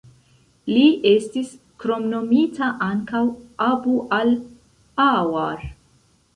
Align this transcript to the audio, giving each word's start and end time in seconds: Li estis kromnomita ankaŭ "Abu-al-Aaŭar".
Li 0.69 0.85
estis 1.09 1.51
kromnomita 1.83 2.71
ankaŭ 2.87 3.23
"Abu-al-Aaŭar". 3.69 5.65